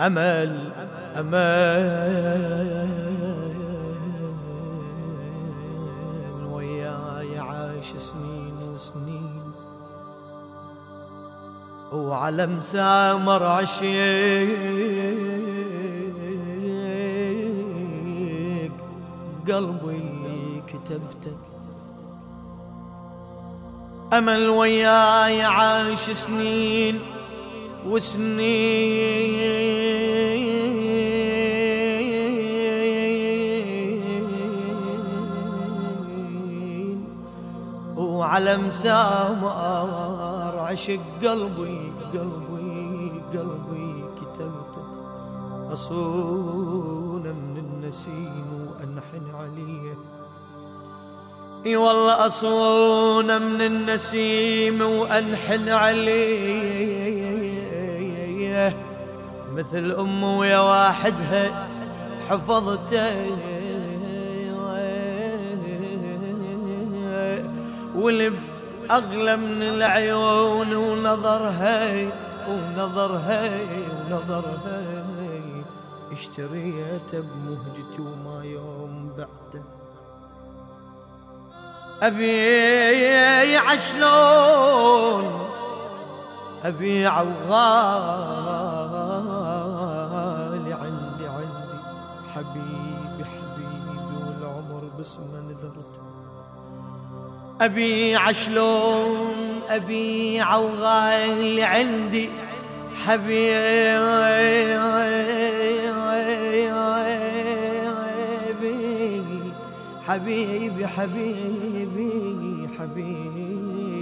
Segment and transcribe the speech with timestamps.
[0.00, 0.72] أمل
[1.16, 2.14] أمل.
[6.52, 9.52] وياي عاش سنين وسنين.
[11.92, 14.54] وعلى مسامر عشيق
[19.48, 21.38] قلبي كتبتك.
[24.12, 27.00] أمل وياي عاش سنين
[27.84, 29.44] وسنين
[37.96, 44.84] وعلى مسامر عشق قلبي قلبي قلبي كتبته.
[45.72, 49.98] أصون من النسيم وأنحن عليه.
[51.66, 57.53] إي والله اصون من النسيم وأنحن عليه.
[59.54, 61.66] مثل أم ويا واحدها
[62.28, 63.36] حفظته.
[67.94, 68.50] ولف
[68.90, 72.08] أغلى من العيون ونظرها
[72.48, 73.60] ونظرها
[74.10, 75.04] ونظرها.
[76.12, 79.62] اشتريته بمهجتي وما يوم بعده
[82.02, 85.24] أبي عشلون
[86.64, 88.63] أبي عوغالي
[92.54, 96.00] حبيبي حبيبي والعمر باسمه نذرت.
[97.60, 102.30] أبي عشلون أبي عوغالي عندي.
[103.04, 104.34] حبيبي
[110.06, 112.12] حبيبي حبيبي
[112.78, 113.94] حبيبي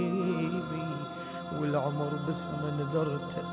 [1.59, 3.43] والعمر باسمه نذرته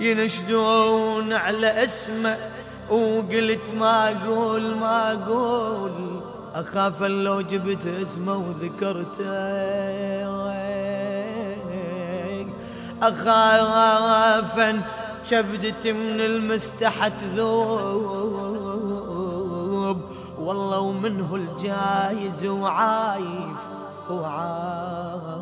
[0.00, 2.36] ينشدون على اسمه
[2.92, 5.96] وقلت ما أقول ما أقول.
[6.54, 9.32] أخاف لو جبت اسمه وذكرته.
[13.02, 14.56] أخاف
[15.30, 17.92] كبدتي من المستحى تذوب
[20.38, 23.60] والله ومنه الجايز وعايف
[24.10, 25.32] وعايف.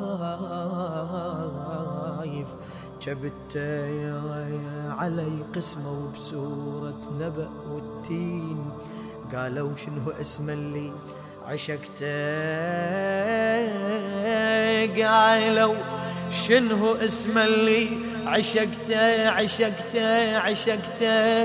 [3.03, 3.56] جبت
[4.99, 6.80] علي قسمه وبسورة
[7.21, 8.71] نبأ والتين
[9.34, 10.93] قالوا شنو اسم اللي
[11.47, 12.06] عشقته؟
[15.03, 15.75] قالوا
[16.31, 17.89] شنو اسم اللي
[18.27, 21.44] عشقته؟ عشقته عشقته.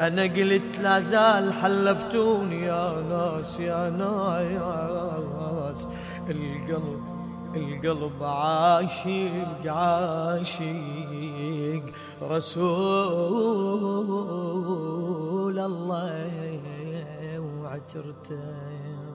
[0.00, 5.88] أنا قلت لا زال حلفتوني يا ناس يا ناس.
[6.30, 7.17] القلب
[7.56, 10.62] القلب عاشق عاشق.
[12.22, 12.78] رسول
[15.58, 16.60] الله
[17.62, 19.07] وعترته.